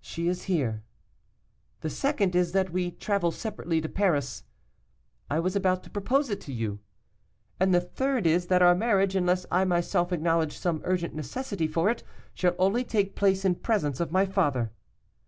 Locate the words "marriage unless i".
8.76-9.64